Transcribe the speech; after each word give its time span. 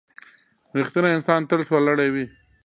•رښتینی 0.77 1.09
انسان 1.17 1.41
تل 1.49 1.59
سرلوړی 1.69 2.09
وي. 2.13 2.25